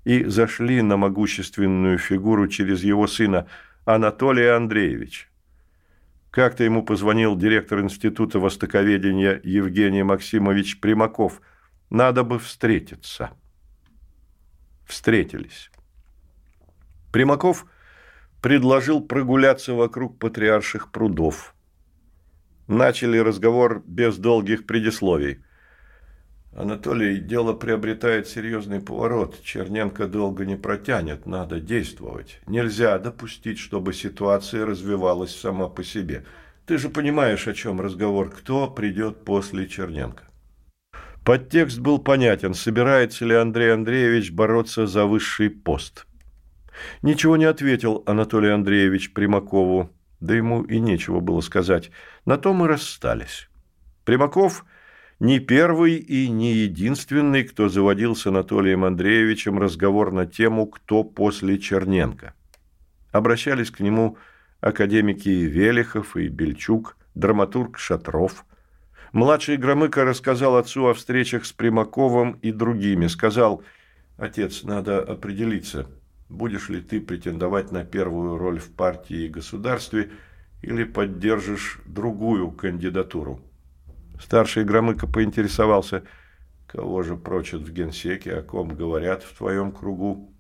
[0.05, 3.47] и зашли на могущественную фигуру через его сына
[3.85, 5.27] Анатолия Андреевича.
[6.33, 11.43] Как-то ему позвонил директор Института востоковедения Евгений Максимович Примаков.
[11.91, 13.33] Надо бы встретиться.
[14.87, 15.71] Встретились.
[17.13, 17.67] Примаков
[18.41, 21.55] предложил прогуляться вокруг патриарших прудов.
[22.67, 25.45] Начали разговор без долгих предисловий–
[26.55, 29.43] Анатолий, дело приобретает серьезный поворот.
[29.43, 32.41] Черненко долго не протянет, надо действовать.
[32.47, 36.27] Нельзя допустить, чтобы ситуация развивалась сама по себе.
[36.67, 40.25] Ты же понимаешь, о чем разговор, кто придет после Черненко.
[41.25, 46.07] Подтекст был понятен, собирается ли Андрей Андреевич бороться за высший пост.
[47.01, 51.91] Ничего не ответил Анатолий Андреевич Примакову, да ему и нечего было сказать.
[52.27, 53.49] На том мы расстались.
[54.05, 54.67] Примаков–
[55.21, 61.59] не первый и не единственный, кто заводил с Анатолием Андреевичем разговор на тему «Кто после
[61.59, 62.35] Черненко?».
[63.13, 64.17] Обращались к нему
[64.61, 68.45] академики Велихов и Бельчук, драматург Шатров.
[69.13, 73.07] Младший Громыко рассказал отцу о встречах с Примаковым и другими.
[73.07, 73.63] Сказал,
[74.17, 75.87] «Отец, надо определиться,
[76.31, 80.11] будешь ли ты претендовать на первую роль в партии и государстве
[80.63, 83.41] или поддержишь другую кандидатуру».
[84.23, 86.05] Старший Громыко поинтересовался,
[86.69, 90.33] кого же прочат в генсеке, о ком говорят в твоем кругу.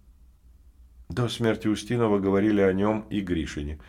[1.09, 3.81] До смерти Устинова говорили о нем и Гришине.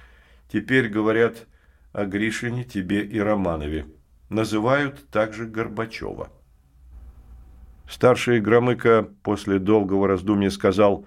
[0.52, 1.48] Теперь говорят
[1.94, 3.86] о Гришине, тебе и Романове.
[4.30, 6.30] Называют также Горбачева.
[7.88, 11.06] Старший Громыко после долгого раздумья сказал,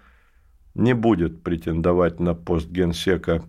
[0.75, 3.43] не будет претендовать на пост генсека.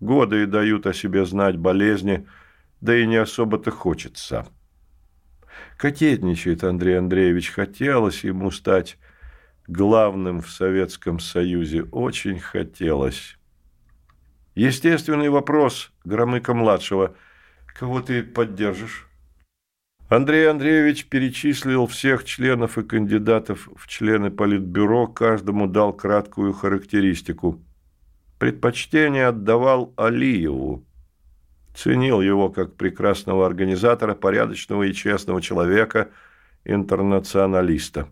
[0.00, 2.26] Годы и дают о себе знать болезни,
[2.82, 4.46] да и не особо-то хочется.
[5.76, 7.50] Кокетничает Андрей Андреевич.
[7.50, 8.98] Хотелось ему стать
[9.66, 11.84] главным в Советском Союзе.
[11.84, 13.36] Очень хотелось.
[14.54, 17.14] Естественный вопрос Громыка-младшего.
[17.66, 19.08] Кого ты поддержишь?
[20.08, 27.62] Андрей Андреевич перечислил всех членов и кандидатов в члены Политбюро, каждому дал краткую характеристику.
[28.38, 30.84] Предпочтение отдавал Алиеву.
[31.74, 36.10] Ценил его как прекрасного организатора, порядочного и честного человека,
[36.64, 38.08] интернационалиста.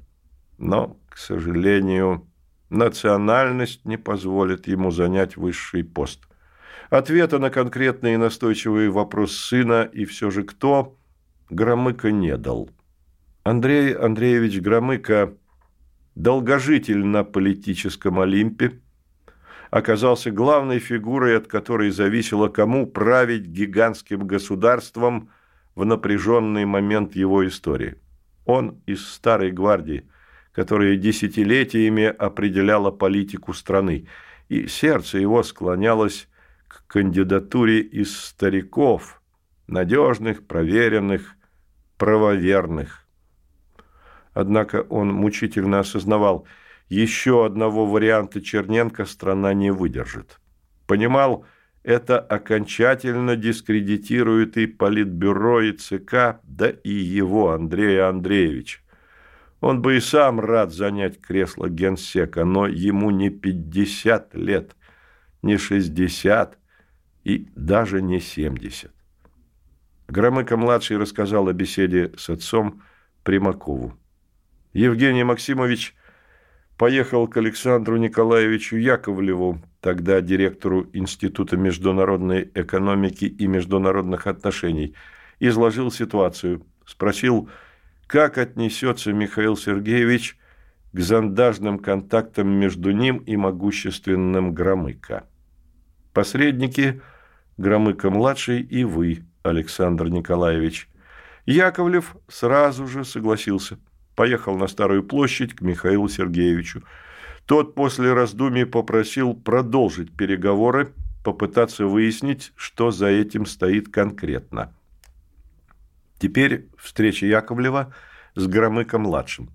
[0.59, 2.27] Но, к сожалению,
[2.71, 6.27] национальность не позволит ему занять высший пост.
[6.89, 10.97] Ответа на конкретный и настойчивый вопрос сына и все же кто
[11.51, 12.71] Громыко не дал.
[13.43, 15.35] Андрей Андреевич Громыко–
[16.15, 18.81] долгожитель на политическом Олимпе,
[19.71, 25.31] оказался главной фигурой, от которой зависело, кому править гигантским государством
[25.75, 27.97] в напряженный момент его истории.
[28.45, 30.09] Он из старой гвардии,
[30.53, 34.09] которая десятилетиями определяла политику страны,
[34.49, 36.29] и сердце его склонялось
[36.67, 39.23] к кандидатуре из стариков,
[39.69, 41.37] надежных, проверенных,
[41.97, 43.07] правоверных.
[44.33, 46.47] Однако он мучительно осознавал–
[46.91, 50.41] еще одного варианта Черненко страна не выдержит.
[50.87, 51.47] Понимал,
[51.83, 58.81] это окончательно дискредитирует и Политбюро, и ЦК, да и его, Андрея Андреевича.
[59.61, 64.75] Он бы и сам рад занять кресло генсека, но ему не 50 лет,
[65.43, 66.59] не 60
[67.25, 68.91] и даже не 70.
[70.09, 72.83] Громыко-младший рассказал о беседе с отцом
[73.23, 73.97] Примакову.
[74.73, 75.95] Евгений Максимович
[76.81, 84.95] поехал к Александру Николаевичу Яковлеву, тогда директору Института международной экономики и международных отношений,
[85.41, 87.51] изложил ситуацию, спросил,
[88.07, 90.39] как отнесется Михаил Сергеевич
[90.95, 95.25] к зондажным контактам между ним и могущественным Громыко.
[96.15, 97.03] Посредники
[97.59, 100.89] Громыко-младший и вы, Александр Николаевич.
[101.45, 103.77] Яковлев сразу же согласился.
[104.21, 106.83] Поехал на Старую площадь к Михаилу Сергеевичу.
[107.47, 110.93] Тот после раздумий попросил продолжить переговоры,
[111.25, 114.75] попытаться выяснить, что за этим стоит конкретно.
[116.19, 117.95] Теперь встреча Яковлева
[118.35, 119.49] с Громыко-младшим.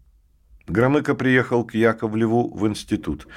[0.65, 3.27] Громыко приехал к Яковлеву в институт.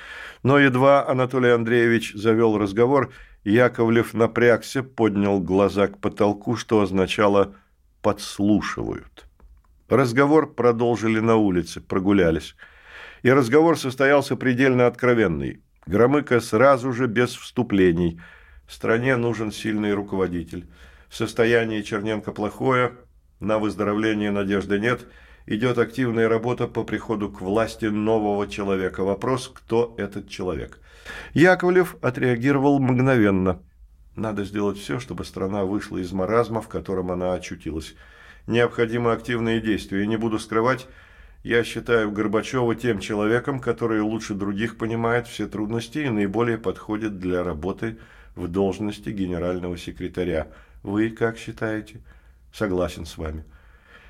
[0.42, 3.12] Но едва Анатолий Андреевич завел разговор,
[3.44, 7.54] Яковлев напрягся, поднял глаза к потолку, что означало
[8.00, 9.27] «подслушивают».
[9.88, 12.56] Разговор продолжили на улице, прогулялись.
[13.22, 15.62] И разговор состоялся предельно откровенный.
[15.86, 18.20] Громыко сразу же без вступлений.
[18.68, 20.68] Стране нужен сильный руководитель.
[21.08, 22.92] Состояние Черненко плохое,
[23.40, 25.06] на выздоровление надежды нет.
[25.46, 29.04] Идет активная работа по приходу к власти нового человека.
[29.04, 30.80] Вопрос, кто этот человек.
[31.32, 33.62] Яковлев отреагировал мгновенно.
[34.14, 37.94] Надо сделать все, чтобы страна вышла из маразма, в котором она очутилась.
[38.48, 40.04] Необходимы активные действия.
[40.04, 40.88] И не буду скрывать,
[41.42, 47.44] я считаю Горбачева тем человеком, который лучше других понимает все трудности и наиболее подходит для
[47.44, 47.98] работы
[48.34, 50.48] в должности генерального секретаря.
[50.82, 52.00] Вы как считаете?
[52.50, 53.44] Согласен с вами.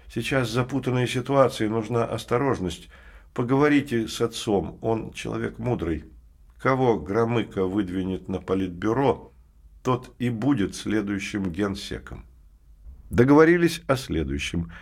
[0.09, 2.91] Сейчас запутанная ситуация, нужна осторожность.
[3.35, 6.05] Поговорите с отцом, он человек мудрый.
[6.63, 9.33] Кого Громыко выдвинет на политбюро,
[9.83, 12.28] тот и будет следующим генсеком.
[13.11, 14.73] Договорились о следующем.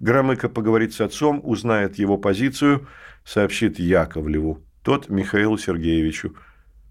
[0.00, 2.88] Громыко поговорит с отцом, узнает его позицию,
[3.24, 6.34] сообщит Яковлеву, тот Михаилу Сергеевичу.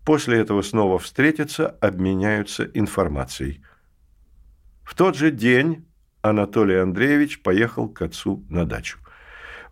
[0.05, 3.63] После этого снова встретятся, обменяются информацией.
[4.83, 5.85] В тот же день
[6.21, 8.99] Анатолий Андреевич поехал к отцу на дачу.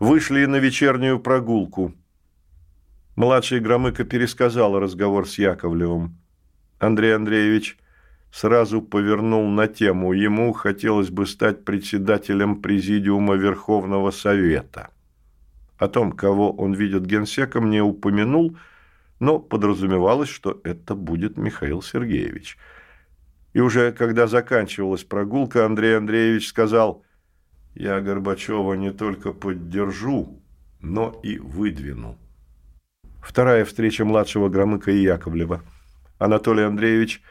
[0.00, 1.94] Вышли на вечернюю прогулку.
[3.14, 6.18] Младший Громыко пересказал разговор с Яковлевым.
[6.78, 7.78] Андрей Андреевич
[8.32, 10.12] сразу повернул на тему.
[10.12, 14.90] Ему хотелось бы стать председателем Президиума Верховного Совета.
[15.78, 18.56] О том, кого он видит генсеком, не упомянул,
[19.20, 22.58] но подразумевалось, что это будет Михаил Сергеевич–
[23.52, 27.04] и уже когда заканчивалась прогулка, Андрей Андреевич сказал,
[27.74, 30.40] «Я Горбачева не только поддержу,
[30.80, 32.18] но и выдвину».
[33.22, 35.62] Вторая встреча младшего Громыка и Яковлева.
[36.18, 37.22] Анатолий Андреевич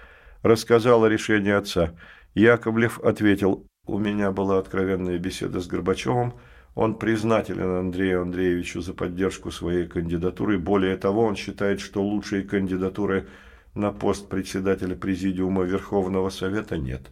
[0.44, 1.94] рассказал о решении отца.
[2.34, 6.34] Яковлев ответил, «У меня была откровенная беседа с Горбачевым.
[6.76, 10.58] Он признателен Андрею Андреевичу за поддержку своей кандидатуры.
[10.58, 13.28] Более того, он считает, что лучшие кандидатуры–
[13.74, 17.10] на пост председателя Президиума Верховного Совета нет.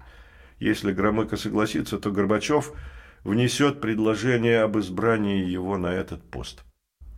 [0.60, 2.74] Если Громыко согласится, то Горбачев
[3.24, 6.63] внесет предложение об избрании его на этот пост.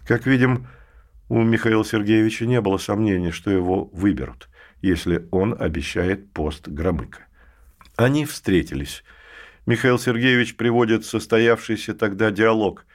[0.05, 0.67] Как видим,
[1.29, 4.49] у Михаила Сергеевича не было сомнений, что его выберут,
[4.81, 7.27] если он обещает пост Громыка.
[7.95, 9.03] Они встретились.
[9.65, 12.85] Михаил Сергеевич приводит состоявшийся тогда диалог.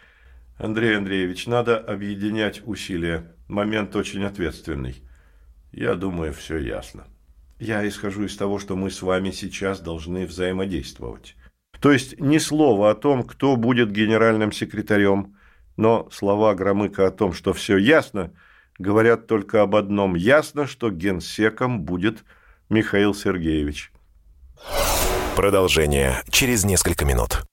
[0.59, 3.35] «Андрей Андреевич, надо объединять усилия.
[3.47, 5.03] Момент очень ответственный.
[5.71, 7.07] Я думаю, все ясно.
[7.59, 11.37] Я исхожу из того, что мы с вами сейчас должны взаимодействовать.
[11.81, 15.37] То есть ни слова о том, кто будет генеральным секретарем,
[15.77, 18.33] но слова Громыка о том, что все ясно,
[18.79, 20.15] говорят только об одном.
[20.15, 22.25] Ясно, что генсеком будет
[22.69, 23.93] Михаил Сергеевич.
[25.37, 27.45] Продолжение через несколько минут.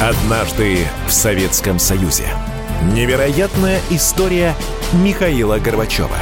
[0.00, 2.26] Однажды в Советском Союзе.
[2.92, 4.54] Невероятная история
[4.92, 6.18] Михаила Горбачева.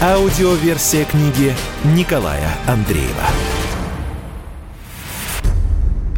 [0.00, 1.52] Аудиоверсия книги
[1.84, 3.26] Николая Андреева.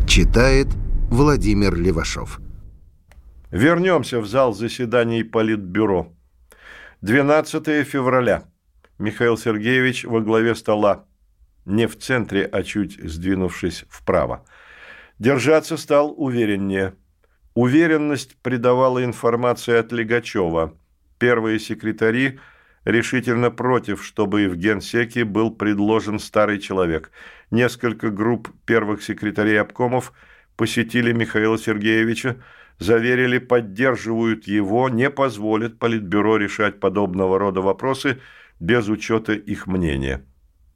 [0.07, 0.69] Читает
[1.11, 2.41] Владимир Левашов.
[3.51, 6.13] Вернемся в зал заседаний Политбюро.
[7.03, 8.45] 12 февраля.
[8.99, 11.07] Михаил Сергеевич во главе стола.
[11.65, 14.45] Не в центре, а чуть сдвинувшись вправо.
[15.19, 16.95] Держаться стал увереннее–
[17.59, 20.79] Уверенность придавала информация от Легачева.
[21.19, 22.39] Первые секретари
[22.85, 27.11] решительно против, чтобы в Генсеке был предложен старый человек.
[27.51, 30.13] Несколько групп первых секретарей обкомов
[30.59, 32.37] посетили Михаила Сергеевича,
[32.79, 38.19] заверили, поддерживают его, не позволят Политбюро решать подобного рода вопросы
[38.61, 40.23] без учета их мнения.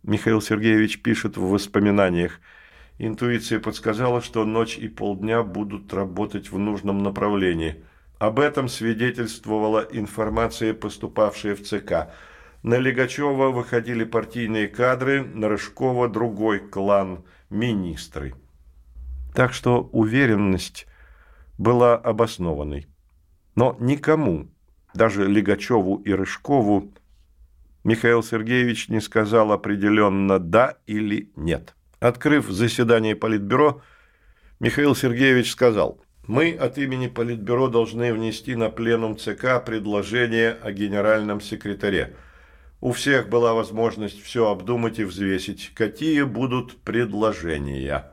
[0.02, 2.40] Михаил Сергеевич пишет в воспоминаниях–
[2.98, 7.82] Интуиция подсказала, что ночь и полдня будут работать в нужном направлении.
[8.18, 12.12] Об этом свидетельствовала информация, поступавшая в ЦК.
[12.62, 18.34] На Легачева выходили партийные кадры, на Рыжкова другой клан– министры.
[19.34, 20.86] Так что уверенность
[21.58, 22.86] была обоснованной.
[23.54, 24.48] Но никому,
[24.94, 26.92] даже Легачеву и Рыжкову,
[27.84, 31.74] Михаил Сергеевич не сказал определенно «да» или «нет».
[31.98, 33.82] Открыв заседание Политбюро,
[34.60, 41.40] Михаил Сергеевич сказал, «Мы от имени Политбюро должны внести на пленум ЦК предложение о генеральном
[41.40, 42.14] секретаре.
[42.80, 48.11] У всех была возможность все обдумать и взвесить, какие будут предложения».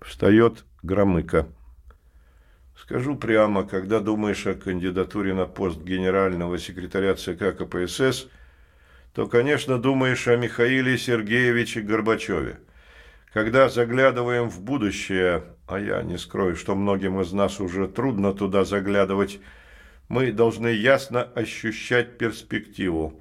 [0.00, 1.46] Встает Громыко.
[2.76, 8.28] Скажу прямо, когда думаешь о кандидатуре на пост генерального секретаря ЦК КПСС,
[9.14, 12.60] то, конечно, думаешь о Михаиле Сергеевиче Горбачеве.
[13.32, 18.64] Когда заглядываем в будущее, а я не скрою, что многим из нас уже трудно туда
[18.64, 19.40] заглядывать,
[20.08, 23.20] мы должны ясно ощущать перспективу.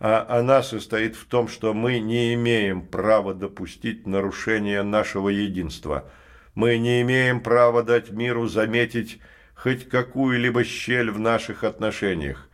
[0.00, 6.10] А она состоит в том, что мы не имеем права допустить нарушения нашего единства.
[6.54, 9.20] Мы не имеем права дать миру заметить
[9.54, 12.48] хоть какую-либо щель в наших отношениях.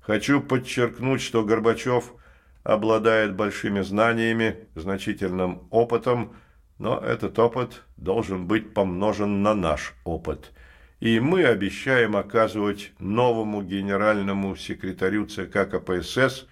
[0.00, 2.12] Хочу подчеркнуть, что Горбачев–
[2.64, 6.36] обладает большими знаниями, значительным опытом,
[6.78, 10.52] но этот опыт должен быть помножен на наш опыт.
[11.00, 16.46] И мы обещаем оказывать новому генеральному секретарю ЦК КПСС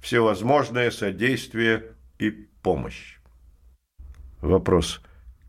[0.00, 2.30] всевозможное содействие и
[2.62, 3.18] помощь.
[4.40, 5.00] Вопрос.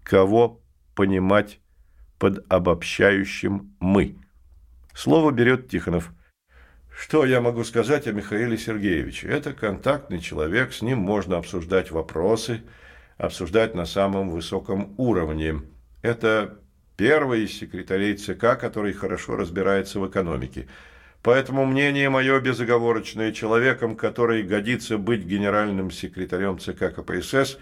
[0.03, 0.61] Кого
[0.95, 1.59] понимать
[2.17, 4.17] под обобщающим «мы»?
[4.93, 6.11] Слово берет Тихонов–
[6.99, 9.29] что я могу сказать о Михаиле Сергеевиче?
[9.29, 12.61] Это контактный человек, с ним можно обсуждать вопросы,
[13.17, 15.61] обсуждать на самом высоком уровне.
[16.01, 16.59] Это
[16.97, 20.67] первый из секретарей ЦК, который хорошо разбирается в экономике.
[21.21, 27.57] Поэтому мнение мое безоговорочное человеком, который годится быть генеральным секретарем ЦК КПСС,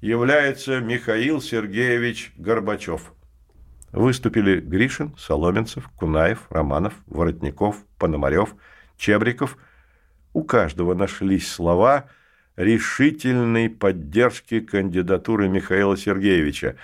[0.00, 3.12] является Михаил Сергеевич Горбачев.
[3.92, 8.54] Выступили Гришин, Соломенцев, Кунаев, Романов, Воротников, Пономарев,
[8.96, 9.56] Чебриков.
[10.32, 12.06] У каждого нашлись слова
[12.56, 16.76] решительной поддержки кандидатуры Михаила Сергеевича.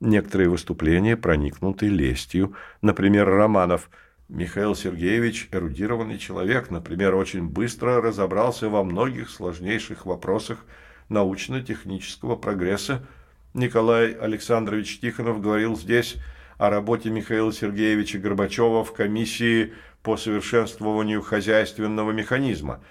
[0.00, 2.54] Некоторые выступления проникнуты лестью.
[2.82, 3.88] Например, Романов–
[4.32, 10.64] Михаил Сергеевич– эрудированный человек, например, очень быстро разобрался во многих сложнейших вопросах
[11.10, 13.06] научно-технического прогресса.
[13.52, 16.16] Николай Александрович Тихонов говорил здесь
[16.56, 22.82] о работе Михаила Сергеевича Горбачева в комиссии по совершенствованию хозяйственного механизма.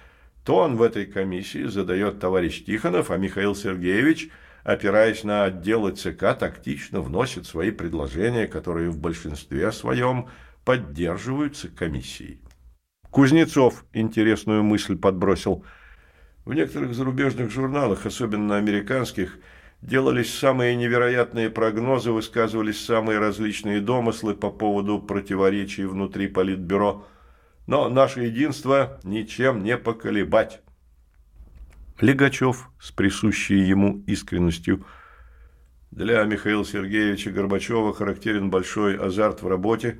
[0.44, 4.28] Тон в этой комиссии задает товарищ Тихонов, а Михаил Сергеевич,
[4.62, 10.28] опираясь на отделы ЦК, тактично вносит свои предложения, которые в большинстве своем
[10.64, 12.40] поддерживаются комиссией.
[13.10, 15.64] Кузнецов интересную мысль подбросил.
[16.44, 19.38] В некоторых зарубежных журналах, особенно американских,
[19.82, 27.04] Делались самые невероятные прогнозы, высказывались самые различные домыслы по поводу противоречий внутри Политбюро.
[27.66, 30.60] Но наше единство ничем не поколебать.
[32.00, 34.86] Легачев с присущей ему искренностью
[35.90, 39.98] для Михаила Сергеевича Горбачева характерен большой азарт в работе,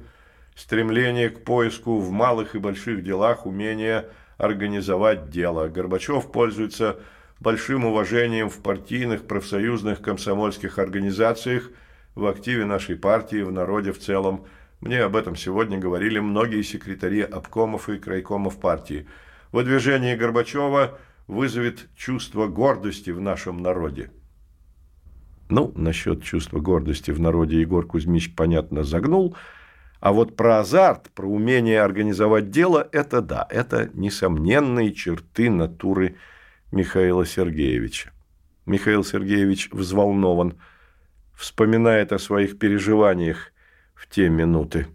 [0.54, 5.68] стремление к поиску в малых и больших делах, умение организовать дело.
[5.68, 6.98] Горбачев пользуется
[7.40, 11.70] большим уважением в партийных, профсоюзных, комсомольских организациях,
[12.14, 14.44] в активе нашей партии, в народе в целом.
[14.80, 19.06] Мне об этом сегодня говорили многие секретари обкомов и крайкомов партии.
[19.50, 24.10] Выдвижение Горбачева вызовет чувство гордости в нашем народе.
[25.48, 29.36] Ну, насчет чувства гордости в народе Егор Кузьмич, понятно, загнул.
[30.02, 36.16] А вот про азарт, про умение организовать дело– это да, это несомненные черты натуры
[36.72, 38.10] Михаила Сергеевича.
[38.66, 40.58] Михаил Сергеевич взволнован,
[41.36, 43.52] вспоминает о своих переживаниях
[43.94, 44.88] в те минуты.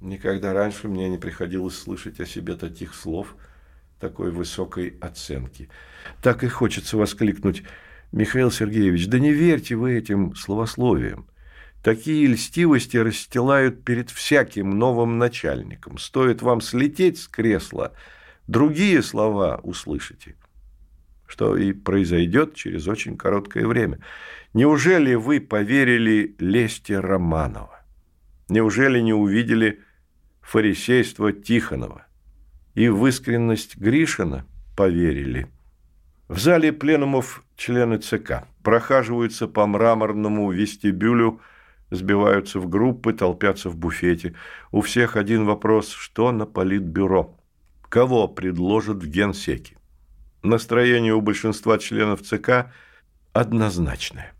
[0.00, 3.36] Никогда раньше мне не приходилось слышать о себе таких слов,
[4.00, 5.68] такой высокой оценки.
[6.22, 7.62] Так и хочется воскликнуть,
[8.10, 11.28] Михаил Сергеевич, да не верьте вы этим словословиям.
[11.82, 15.98] Такие льстивости расстилают перед всяким новым начальником.
[15.98, 17.92] Стоит вам слететь с кресла,
[18.46, 20.36] другие слова услышите
[21.30, 24.00] что и произойдет через очень короткое время.
[24.52, 27.84] Неужели вы поверили лесте Романова?
[28.48, 29.80] Неужели не увидели
[30.40, 32.06] фарисейство Тихонова?
[32.74, 34.44] И в искренность Гришина
[34.76, 35.46] поверили?
[36.26, 41.40] В зале пленумов члены ЦК прохаживаются по мраморному вестибюлю,
[41.90, 44.34] сбиваются в группы, толпятся в буфете.
[44.70, 47.36] У всех один вопрос– что на политбюро?
[47.88, 49.76] Кого предложат в генсеке?
[50.42, 52.72] Настроение у большинства членов ЦК
[53.32, 54.32] однозначное.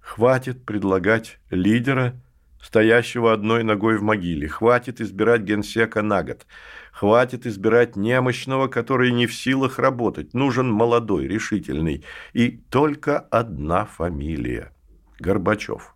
[0.00, 2.14] Хватит предлагать лидера,
[2.62, 4.48] стоящего одной ногой в могиле.
[4.48, 6.46] Хватит избирать генсека на год.
[6.92, 10.32] Хватит избирать немощного, который не в силах работать.
[10.32, 12.04] Нужен молодой, решительный.
[12.32, 14.72] И только одна фамилия.
[15.18, 15.93] Горбачев.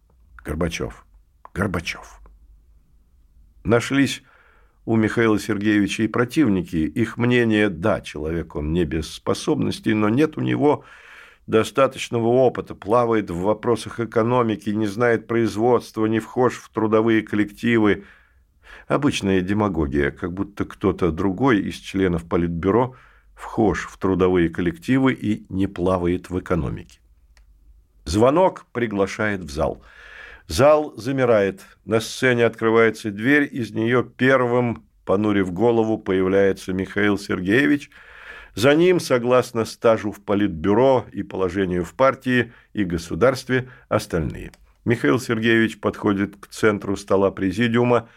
[0.48, 1.04] Горбачев.
[1.52, 2.20] Горбачев.
[3.64, 4.22] Нашлись
[4.86, 6.76] у Михаила Сергеевича и противники.
[6.76, 10.84] Их мнение– да, человек он не без способностей, но нет у него
[11.46, 18.04] достаточного опыта, плавает в вопросах экономики, не знает производства, не вхож в трудовые коллективы–
[18.86, 22.96] Обычная демагогия, как будто кто-то другой из членов Политбюро
[23.34, 26.98] вхож в трудовые коллективы и не плавает в экономике.
[28.04, 29.82] Звонок приглашает в зал.
[30.48, 31.60] Зал замирает.
[31.84, 37.90] На сцене открывается дверь, из нее первым, понурив голову, появляется Михаил Сергеевич.
[38.54, 44.52] За ним, согласно стажу в Политбюро и положению в партии и государстве, остальные.
[44.86, 48.08] Михаил Сергеевич подходит к центру стола президиума,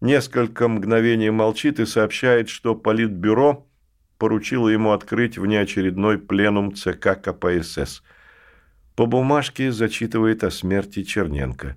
[0.00, 3.68] несколько мгновений молчит и сообщает, что Политбюро
[4.18, 8.02] поручило ему открыть внеочередной пленум ЦК КПСС.
[8.98, 11.76] По бумажке зачитывает о смерти Черненко.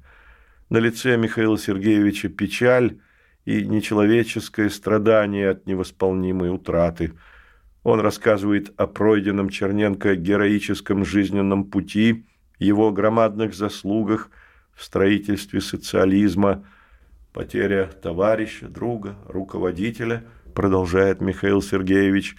[0.71, 2.97] На лице Михаила Сергеевича печаль
[3.45, 7.13] и нечеловеческое страдание от невосполнимой утраты.
[7.83, 12.25] Он рассказывает о пройденном Черненко героическом жизненном пути,
[12.57, 14.31] его громадных заслугах
[14.73, 16.65] в строительстве социализма–
[17.33, 20.23] Потеря товарища, друга, руководителя,
[20.55, 22.35] продолжает Михаил Сергеевич,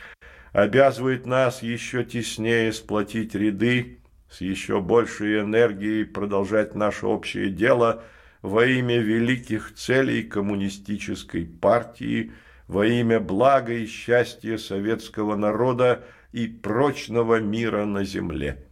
[0.53, 4.01] обязывает нас еще теснее сплотить ряды,
[4.33, 8.03] с еще большей энергией продолжать наше общее дело
[8.41, 12.33] во имя великих целей коммунистической партии,
[12.66, 18.64] во имя блага и счастья советского народа и прочного мира на земле.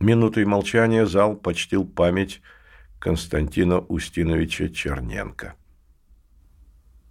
[0.00, 2.42] Минутой молчания зал почтил память
[2.98, 5.54] Константина Устиновича Черненко.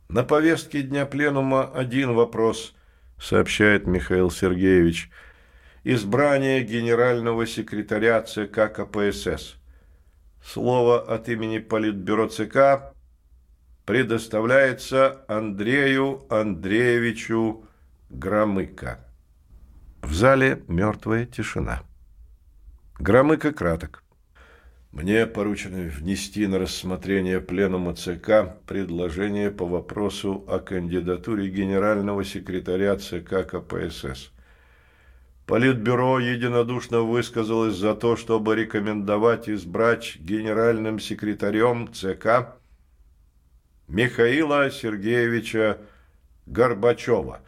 [0.10, 2.76] На повестке дня пленума один вопрос,
[3.18, 5.10] сообщает Михаил Сергеевич.
[5.92, 9.56] Избрание генерального секретаря ЦК КПСС.
[10.46, 12.94] Слово от имени Политбюро ЦК
[13.88, 17.66] предоставляется Андрею Андреевичу
[18.12, 19.00] Громыко.
[20.04, 21.82] В зале мертвая тишина.
[23.00, 24.04] Громыко краток.
[24.92, 33.44] Мне поручено внести на рассмотрение Пленума ЦК предложение по вопросу о кандидатуре генерального секретаря ЦК
[33.50, 34.32] КПСС.
[35.50, 42.54] Политбюро единодушно высказалось за то, чтобы рекомендовать избрать генеральным секретарем ЦК
[43.88, 45.80] Михаила Сергеевича
[46.46, 47.40] Горбачева.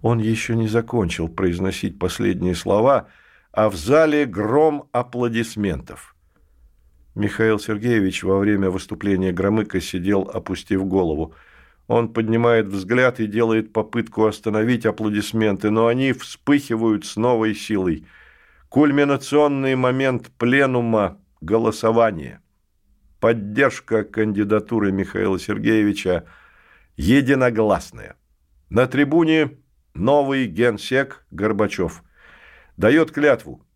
[0.00, 3.08] Он еще не закончил произносить последние слова,
[3.52, 6.16] а в зале гром аплодисментов.
[7.14, 11.34] Михаил Сергеевич во время выступления Громыка сидел, опустив голову.
[11.86, 18.06] Он поднимает взгляд и делает попытку остановить аплодисменты, но они вспыхивают с новой силой.
[18.68, 22.40] Кульминационный момент пленума– голосование.
[23.20, 26.26] Поддержка кандидатуры Михаила Сергеевича
[26.96, 28.16] единогласная.
[28.70, 29.58] На трибуне
[29.94, 32.02] новый генсек Горбачев.
[32.76, 33.66] Дает клятву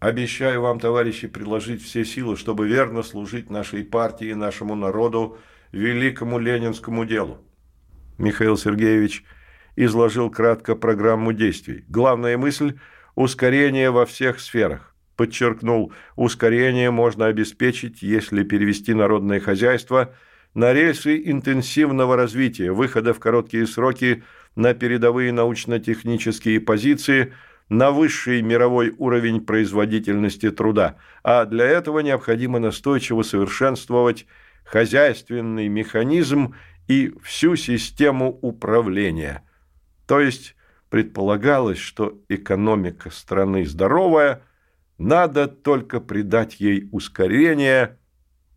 [0.00, 5.36] Обещаю вам, товарищи, приложить все силы, чтобы верно служить нашей партии, нашему народу,
[5.72, 7.38] великому ленинскому делу.
[8.18, 9.24] Михаил Сергеевич
[9.76, 11.84] изложил кратко программу действий.
[11.88, 12.78] Главная мысль–
[13.14, 14.94] ускорение во всех сферах.
[15.16, 20.14] Подчеркнул, ускорение можно обеспечить, если перевести народное хозяйство
[20.54, 24.22] на рельсы интенсивного развития, выхода в короткие сроки
[24.56, 27.32] на передовые научно-технические позиции–
[27.70, 34.26] на высший мировой уровень производительности труда, а для этого необходимо настойчиво совершенствовать
[34.70, 36.54] хозяйственный механизм
[36.86, 39.42] и всю систему управления.
[40.06, 40.54] То есть
[40.90, 44.42] предполагалось, что экономика страны здоровая,
[44.96, 47.98] надо только придать ей ускорение,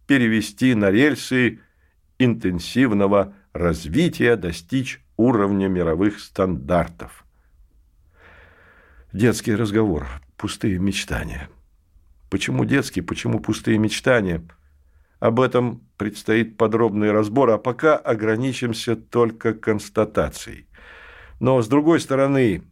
[0.05, 1.61] перевести на рельсы
[2.19, 7.25] интенсивного развития, достичь уровня мировых стандартов.
[9.13, 10.05] Детский разговор,
[10.37, 11.49] пустые мечтания.
[12.29, 14.43] Почему детские, почему пустые мечтания?
[15.23, 20.67] Об этом предстоит подробный разбор, а пока ограничимся только констатацией.
[21.39, 22.63] Но, с другой стороны,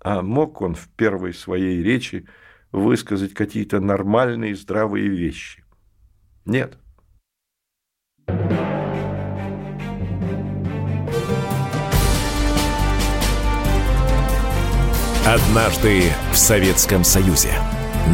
[0.00, 2.26] А мог он в первой своей речи
[2.72, 5.62] высказать какие-то нормальные здравые вещи?
[6.44, 6.78] Нет.
[15.24, 17.52] Однажды в Советском Союзе.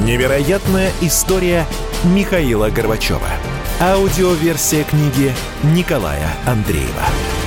[0.05, 1.65] Невероятная история
[2.05, 3.60] Михаила Горбачева.
[3.81, 7.40] Аудиоверсия книги Николая Андреева.